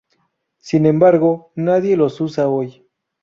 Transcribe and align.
Sin 0.57 0.87
embargo, 0.87 1.51
nadie 1.53 1.95
los 1.95 2.19
usa 2.21 2.47
hoy. 2.49 2.87